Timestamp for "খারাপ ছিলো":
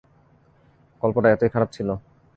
1.53-1.93